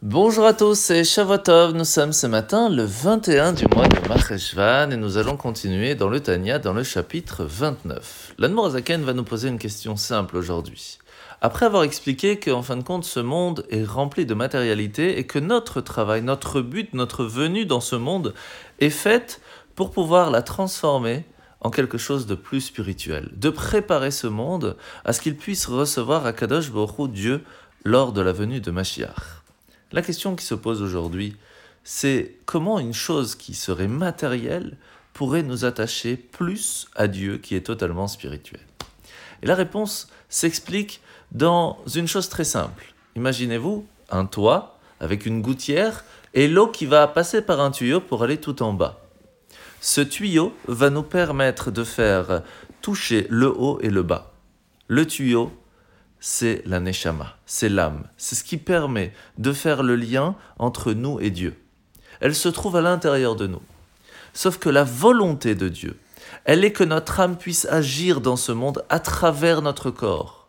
Bonjour 0.00 0.46
à 0.46 0.54
tous, 0.54 0.78
c'est 0.78 1.02
Shavuotov. 1.02 1.74
Nous 1.74 1.84
sommes 1.84 2.12
ce 2.12 2.28
matin 2.28 2.68
le 2.68 2.84
21 2.84 3.52
du 3.52 3.64
mois 3.74 3.88
de 3.88 4.08
Macheshvan 4.08 4.92
et 4.92 4.96
nous 4.96 5.16
allons 5.16 5.36
continuer 5.36 5.96
dans 5.96 6.08
le 6.08 6.20
Tanya 6.20 6.60
dans 6.60 6.72
le 6.72 6.84
chapitre 6.84 7.44
29. 7.44 8.34
L'Anmorazaken 8.38 9.02
va 9.02 9.12
nous 9.12 9.24
poser 9.24 9.48
une 9.48 9.58
question 9.58 9.96
simple 9.96 10.36
aujourd'hui. 10.36 10.98
Après 11.40 11.66
avoir 11.66 11.82
expliqué 11.82 12.38
qu'en 12.38 12.62
fin 12.62 12.76
de 12.76 12.84
compte 12.84 13.02
ce 13.02 13.18
monde 13.18 13.66
est 13.70 13.82
rempli 13.82 14.24
de 14.24 14.34
matérialité 14.34 15.18
et 15.18 15.26
que 15.26 15.40
notre 15.40 15.80
travail, 15.80 16.22
notre 16.22 16.60
but, 16.60 16.94
notre 16.94 17.24
venue 17.24 17.66
dans 17.66 17.80
ce 17.80 17.96
monde 17.96 18.34
est 18.78 18.90
faite 18.90 19.40
pour 19.74 19.90
pouvoir 19.90 20.30
la 20.30 20.42
transformer 20.42 21.24
en 21.60 21.70
quelque 21.70 21.98
chose 21.98 22.28
de 22.28 22.36
plus 22.36 22.60
spirituel, 22.60 23.30
de 23.34 23.50
préparer 23.50 24.12
ce 24.12 24.28
monde 24.28 24.76
à 25.04 25.12
ce 25.12 25.20
qu'il 25.20 25.36
puisse 25.36 25.66
recevoir 25.66 26.24
à 26.24 26.32
Kadosh 26.32 26.70
Baruch 26.70 27.10
Dieu 27.10 27.42
lors 27.84 28.12
de 28.12 28.20
la 28.20 28.30
venue 28.30 28.60
de 28.60 28.70
Mashiach. 28.70 29.37
La 29.92 30.02
question 30.02 30.36
qui 30.36 30.44
se 30.44 30.54
pose 30.54 30.82
aujourd'hui, 30.82 31.36
c'est 31.82 32.36
comment 32.44 32.78
une 32.78 32.92
chose 32.92 33.34
qui 33.34 33.54
serait 33.54 33.88
matérielle 33.88 34.76
pourrait 35.14 35.42
nous 35.42 35.64
attacher 35.64 36.16
plus 36.16 36.88
à 36.94 37.08
Dieu 37.08 37.38
qui 37.38 37.54
est 37.54 37.66
totalement 37.66 38.06
spirituel. 38.06 38.60
Et 39.42 39.46
la 39.46 39.54
réponse 39.54 40.08
s'explique 40.28 41.00
dans 41.32 41.78
une 41.94 42.06
chose 42.06 42.28
très 42.28 42.44
simple. 42.44 42.92
Imaginez-vous 43.16 43.86
un 44.10 44.26
toit 44.26 44.78
avec 45.00 45.24
une 45.24 45.40
gouttière 45.40 46.04
et 46.34 46.48
l'eau 46.48 46.68
qui 46.68 46.84
va 46.84 47.08
passer 47.08 47.40
par 47.40 47.60
un 47.60 47.70
tuyau 47.70 48.00
pour 48.00 48.22
aller 48.22 48.36
tout 48.36 48.62
en 48.62 48.74
bas. 48.74 49.00
Ce 49.80 50.00
tuyau 50.00 50.54
va 50.66 50.90
nous 50.90 51.02
permettre 51.02 51.70
de 51.70 51.84
faire 51.84 52.42
toucher 52.82 53.26
le 53.30 53.48
haut 53.48 53.78
et 53.80 53.90
le 53.90 54.02
bas. 54.02 54.32
Le 54.88 55.06
tuyau 55.06 55.50
c'est 56.20 56.62
la 56.66 56.80
neshama, 56.80 57.36
c'est 57.46 57.68
l'âme. 57.68 58.04
C'est 58.16 58.34
ce 58.34 58.44
qui 58.44 58.56
permet 58.56 59.12
de 59.38 59.52
faire 59.52 59.82
le 59.82 59.96
lien 59.96 60.34
entre 60.58 60.92
nous 60.92 61.20
et 61.20 61.30
Dieu. 61.30 61.56
Elle 62.20 62.34
se 62.34 62.48
trouve 62.48 62.76
à 62.76 62.80
l'intérieur 62.80 63.36
de 63.36 63.46
nous. 63.46 63.62
Sauf 64.32 64.58
que 64.58 64.68
la 64.68 64.84
volonté 64.84 65.54
de 65.54 65.68
Dieu, 65.68 65.98
elle 66.44 66.64
est 66.64 66.72
que 66.72 66.84
notre 66.84 67.20
âme 67.20 67.36
puisse 67.36 67.66
agir 67.66 68.20
dans 68.20 68.36
ce 68.36 68.52
monde 68.52 68.84
à 68.88 68.98
travers 68.98 69.62
notre 69.62 69.90
corps. 69.90 70.48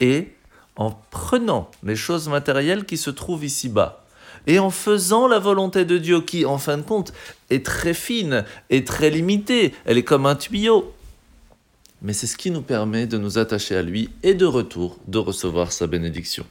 Et 0.00 0.34
en 0.76 0.92
prenant 1.10 1.70
les 1.82 1.96
choses 1.96 2.28
matérielles 2.28 2.86
qui 2.86 2.96
se 2.96 3.10
trouvent 3.10 3.44
ici-bas, 3.44 4.04
et 4.46 4.58
en 4.58 4.70
faisant 4.70 5.28
la 5.28 5.38
volonté 5.38 5.84
de 5.84 5.98
Dieu 5.98 6.22
qui, 6.22 6.46
en 6.46 6.56
fin 6.58 6.78
de 6.78 6.82
compte, 6.82 7.12
est 7.50 7.64
très 7.64 7.92
fine 7.94 8.44
et 8.70 8.84
très 8.84 9.10
limitée, 9.10 9.74
elle 9.84 9.98
est 9.98 10.04
comme 10.04 10.24
un 10.24 10.36
tuyau, 10.36 10.94
mais 12.02 12.12
c'est 12.12 12.26
ce 12.26 12.36
qui 12.36 12.50
nous 12.50 12.62
permet 12.62 13.06
de 13.06 13.18
nous 13.18 13.38
attacher 13.38 13.76
à 13.76 13.82
lui 13.82 14.10
et 14.22 14.34
de 14.34 14.46
retour 14.46 14.98
de 15.06 15.18
recevoir 15.18 15.72
sa 15.72 15.86
bénédiction. 15.86 16.46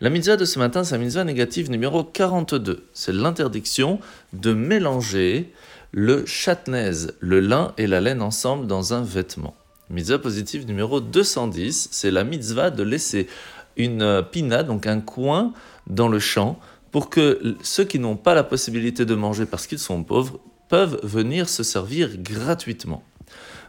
La 0.00 0.10
mitzvah 0.10 0.36
de 0.36 0.44
ce 0.44 0.58
matin, 0.58 0.84
c'est 0.84 0.96
la 0.96 1.02
mitzvah 1.02 1.24
négative 1.24 1.70
numéro 1.70 2.04
42. 2.04 2.84
C'est 2.92 3.12
l'interdiction 3.12 4.00
de 4.32 4.52
mélanger 4.52 5.52
le 5.92 6.26
châtenaise, 6.26 7.14
le 7.20 7.40
lin 7.40 7.72
et 7.78 7.86
la 7.86 8.00
laine 8.00 8.20
ensemble 8.20 8.66
dans 8.66 8.92
un 8.92 9.02
vêtement. 9.02 9.54
Mitzvah 9.88 10.18
positive 10.18 10.66
numéro 10.66 11.00
210, 11.00 11.88
c'est 11.90 12.10
la 12.10 12.24
mitzvah 12.24 12.70
de 12.70 12.82
laisser 12.82 13.28
une 13.76 14.22
pina, 14.30 14.62
donc 14.62 14.86
un 14.86 15.00
coin 15.00 15.52
dans 15.86 16.08
le 16.08 16.18
champ, 16.18 16.58
pour 16.90 17.08
que 17.08 17.56
ceux 17.62 17.84
qui 17.84 17.98
n'ont 17.98 18.16
pas 18.16 18.34
la 18.34 18.42
possibilité 18.42 19.04
de 19.04 19.14
manger 19.14 19.46
parce 19.46 19.66
qu'ils 19.66 19.78
sont 19.78 20.02
pauvres 20.02 20.40
peuvent 20.68 20.98
venir 21.02 21.48
se 21.48 21.62
servir 21.62 22.16
gratuitement. 22.18 23.02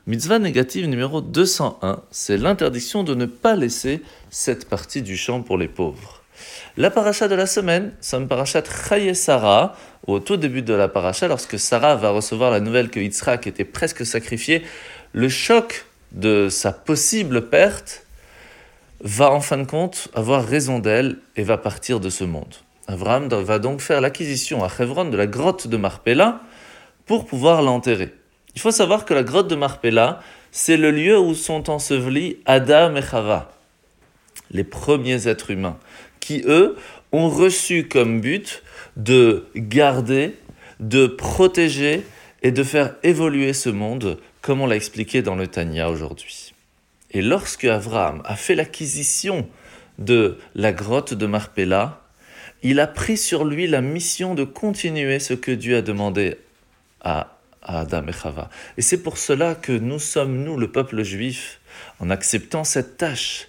Mitzvah 0.07 0.39
négative 0.39 0.87
numéro 0.87 1.21
201, 1.21 2.01
c'est 2.11 2.37
l'interdiction 2.37 3.03
de 3.03 3.13
ne 3.13 3.25
pas 3.25 3.55
laisser 3.55 4.01
cette 4.29 4.69
partie 4.69 5.01
du 5.01 5.17
champ 5.17 5.41
pour 5.41 5.57
les 5.57 5.67
pauvres. 5.67 6.23
La 6.77 6.91
paracha 6.91 7.27
de 7.27 7.35
la 7.35 7.45
semaine, 7.45 7.91
c'est 7.99 8.17
une 8.17 8.27
paracha 8.27 8.61
Chaye 8.63 9.15
Sarah, 9.15 9.75
au 10.05 10.19
tout 10.19 10.37
début 10.37 10.61
de 10.61 10.73
la 10.73 10.87
paracha, 10.87 11.27
lorsque 11.27 11.59
Sarah 11.59 11.95
va 11.95 12.11
recevoir 12.11 12.51
la 12.51 12.59
nouvelle 12.59 12.89
que 12.89 12.99
Yitzhak 12.99 13.47
était 13.47 13.65
presque 13.65 14.05
sacrifié, 14.05 14.63
le 15.13 15.29
choc 15.29 15.85
de 16.11 16.47
sa 16.49 16.71
possible 16.71 17.49
perte 17.49 18.05
va 19.01 19.31
en 19.31 19.41
fin 19.41 19.57
de 19.57 19.65
compte 19.65 20.07
avoir 20.13 20.45
raison 20.45 20.79
d'elle 20.79 21.17
et 21.35 21.43
va 21.43 21.57
partir 21.57 21.99
de 21.99 22.09
ce 22.09 22.23
monde. 22.23 22.55
Abraham 22.87 23.27
va 23.27 23.59
donc 23.59 23.81
faire 23.81 23.99
l'acquisition 23.99 24.63
à 24.63 24.69
Hebron 24.79 25.05
de 25.05 25.17
la 25.17 25.27
grotte 25.27 25.67
de 25.67 25.77
Marpella 25.77 26.41
pour 27.05 27.25
pouvoir 27.25 27.61
l'enterrer. 27.61 28.13
Il 28.57 28.59
faut 28.59 28.71
savoir 28.71 29.05
que 29.05 29.13
la 29.13 29.21
grotte 29.21 29.47
de 29.47 29.55
Marpella, 29.55 30.19
c'est 30.49 30.77
le 30.77 30.89
lieu 30.89 31.19
où 31.19 31.35
sont 31.35 31.69
ensevelis 31.69 32.37
Adam 32.47 32.95
et 32.95 33.03
Chava, 33.03 33.51
les 34.49 34.63
premiers 34.63 35.27
êtres 35.27 35.51
humains, 35.51 35.77
qui 36.19 36.41
eux 36.47 36.75
ont 37.11 37.29
reçu 37.29 37.87
comme 37.87 38.19
but 38.19 38.63
de 38.95 39.45
garder, 39.55 40.33
de 40.79 41.05
protéger 41.05 42.01
et 42.41 42.49
de 42.49 42.63
faire 42.63 42.95
évoluer 43.03 43.53
ce 43.53 43.69
monde, 43.69 44.17
comme 44.41 44.61
on 44.61 44.65
l'a 44.65 44.75
expliqué 44.75 45.21
dans 45.21 45.35
le 45.35 45.45
Tanya 45.45 45.87
aujourd'hui. 45.87 46.55
Et 47.11 47.21
lorsque 47.21 47.65
Abraham 47.65 48.23
a 48.25 48.35
fait 48.35 48.55
l'acquisition 48.55 49.47
de 49.99 50.39
la 50.55 50.71
grotte 50.71 51.13
de 51.13 51.27
Marpella, 51.27 52.01
il 52.63 52.79
a 52.79 52.87
pris 52.87 53.17
sur 53.17 53.45
lui 53.45 53.67
la 53.67 53.81
mission 53.81 54.33
de 54.33 54.45
continuer 54.45 55.19
ce 55.19 55.35
que 55.35 55.51
Dieu 55.51 55.77
a 55.77 55.83
demandé 55.83 56.37
à 57.01 57.36
Adam 57.67 58.05
et 58.07 58.13
Chava. 58.13 58.49
Et 58.77 58.81
c'est 58.81 59.03
pour 59.03 59.17
cela 59.17 59.55
que 59.55 59.71
nous 59.71 59.99
sommes, 59.99 60.43
nous, 60.43 60.57
le 60.57 60.71
peuple 60.71 61.03
juif, 61.03 61.59
en 61.99 62.09
acceptant 62.09 62.63
cette 62.63 62.97
tâche, 62.97 63.47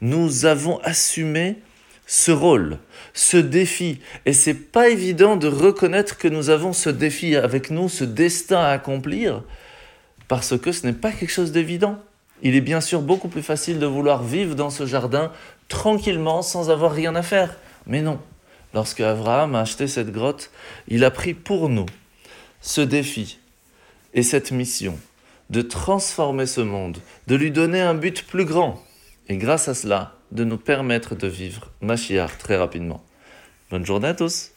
nous 0.00 0.46
avons 0.46 0.78
assumé 0.82 1.56
ce 2.06 2.30
rôle, 2.30 2.78
ce 3.12 3.36
défi. 3.36 4.00
Et 4.24 4.32
c'est 4.32 4.54
pas 4.54 4.88
évident 4.88 5.36
de 5.36 5.48
reconnaître 5.48 6.16
que 6.16 6.28
nous 6.28 6.50
avons 6.50 6.72
ce 6.72 6.90
défi 6.90 7.36
avec 7.36 7.70
nous, 7.70 7.88
ce 7.88 8.04
destin 8.04 8.60
à 8.60 8.68
accomplir, 8.68 9.42
parce 10.28 10.58
que 10.58 10.72
ce 10.72 10.86
n'est 10.86 10.92
pas 10.92 11.12
quelque 11.12 11.32
chose 11.32 11.52
d'évident. 11.52 11.98
Il 12.42 12.54
est 12.54 12.60
bien 12.60 12.80
sûr 12.80 13.00
beaucoup 13.00 13.28
plus 13.28 13.42
facile 13.42 13.78
de 13.78 13.86
vouloir 13.86 14.22
vivre 14.22 14.54
dans 14.54 14.70
ce 14.70 14.86
jardin 14.86 15.32
tranquillement 15.68 16.42
sans 16.42 16.70
avoir 16.70 16.92
rien 16.92 17.14
à 17.14 17.22
faire. 17.22 17.56
Mais 17.86 18.02
non, 18.02 18.20
lorsque 18.74 19.00
Abraham 19.00 19.54
a 19.54 19.60
acheté 19.60 19.88
cette 19.88 20.12
grotte, 20.12 20.50
il 20.88 21.04
a 21.04 21.10
pris 21.10 21.34
pour 21.34 21.68
nous 21.68 21.86
ce 22.60 22.80
défi 22.80 23.38
et 24.16 24.22
cette 24.22 24.50
mission 24.50 24.98
de 25.50 25.62
transformer 25.62 26.46
ce 26.46 26.62
monde, 26.62 26.98
de 27.28 27.36
lui 27.36 27.52
donner 27.52 27.80
un 27.80 27.94
but 27.94 28.26
plus 28.26 28.44
grand, 28.44 28.82
et 29.28 29.36
grâce 29.36 29.68
à 29.68 29.74
cela, 29.74 30.14
de 30.32 30.42
nous 30.42 30.56
permettre 30.56 31.14
de 31.14 31.28
vivre 31.28 31.70
Mashiach 31.82 32.38
très 32.38 32.56
rapidement. 32.56 33.04
Bonne 33.70 33.86
journée 33.86 34.08
à 34.08 34.14
tous 34.14 34.50